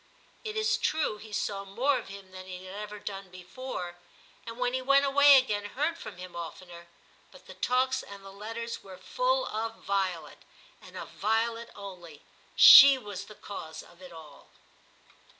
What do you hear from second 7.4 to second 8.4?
the talks and the